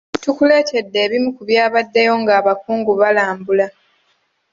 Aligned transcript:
Tukuletedde 0.23 0.97
ebimu 1.05 1.29
ku 1.37 1.41
byabaddeyo 1.49 2.13
nga 2.21 2.33
abakungu 2.39 2.91
balambula. 3.01 3.67